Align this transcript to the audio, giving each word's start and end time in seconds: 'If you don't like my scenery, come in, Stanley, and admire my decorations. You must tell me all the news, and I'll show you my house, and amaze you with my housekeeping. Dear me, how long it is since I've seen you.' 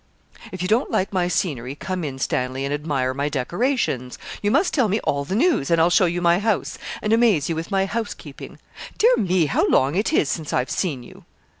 'If 0.51 0.63
you 0.63 0.67
don't 0.67 0.89
like 0.89 1.13
my 1.13 1.27
scenery, 1.27 1.75
come 1.75 2.03
in, 2.03 2.17
Stanley, 2.17 2.65
and 2.65 2.73
admire 2.73 3.13
my 3.13 3.29
decorations. 3.29 4.17
You 4.41 4.49
must 4.49 4.73
tell 4.73 4.87
me 4.89 4.99
all 5.01 5.25
the 5.25 5.35
news, 5.35 5.69
and 5.69 5.79
I'll 5.79 5.91
show 5.91 6.07
you 6.07 6.23
my 6.23 6.39
house, 6.39 6.79
and 7.03 7.13
amaze 7.13 7.49
you 7.49 7.55
with 7.55 7.69
my 7.69 7.85
housekeeping. 7.85 8.57
Dear 8.97 9.15
me, 9.17 9.45
how 9.45 9.67
long 9.67 9.93
it 9.93 10.11
is 10.11 10.27
since 10.27 10.53
I've 10.53 10.71
seen 10.71 11.03
you.' 11.03 11.25